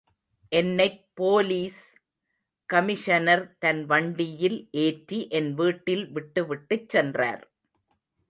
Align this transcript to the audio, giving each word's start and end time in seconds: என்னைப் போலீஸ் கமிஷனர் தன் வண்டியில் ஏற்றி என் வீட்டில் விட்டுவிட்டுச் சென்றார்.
என்னைப் 0.51 1.01
போலீஸ் 1.13 1.81
கமிஷனர் 2.69 3.55
தன் 3.59 3.85
வண்டியில் 3.85 4.57
ஏற்றி 4.85 5.27
என் 5.29 5.51
வீட்டில் 5.53 6.11
விட்டுவிட்டுச் 6.11 6.89
சென்றார். 6.89 7.43